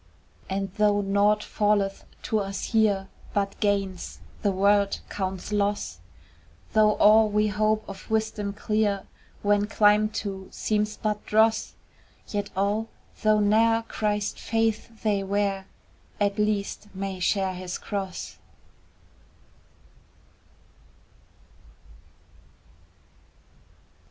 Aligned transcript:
And 0.49 0.73
though 0.79 1.01
naught 1.01 1.43
falleth 1.43 2.05
to 2.23 2.39
us 2.39 2.71
here 2.73 3.07
But 3.35 3.59
gains 3.59 4.19
the 4.41 4.51
world 4.51 4.99
counts 5.09 5.51
loss, 5.51 5.99
Though 6.73 6.93
all 6.95 7.29
we 7.29 7.49
hope 7.49 7.87
of 7.87 8.09
wisdom 8.09 8.51
clear 8.51 9.05
When 9.43 9.67
climbed 9.67 10.15
to 10.15 10.47
seems 10.51 10.97
but 10.97 11.23
dross, 11.27 11.75
Yet 12.27 12.49
all, 12.57 12.89
though 13.21 13.39
ne'er 13.41 13.83
Christ's 13.87 14.41
faith 14.41 15.03
they 15.03 15.21
wear, 15.21 15.67
At 16.19 16.39
least 16.39 16.87
may 16.95 17.19
share 17.19 17.53
his 17.53 17.77
cross. 17.77 18.39